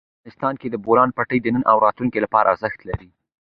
افغانستان 0.19 0.53
کې 0.61 0.67
د 0.69 0.75
بولان 0.85 1.09
پټي 1.17 1.37
د 1.41 1.47
نن 1.55 1.63
او 1.71 1.77
راتلونکي 1.85 2.19
لپاره 2.25 2.51
ارزښت 2.53 2.79
لري. 2.89 3.09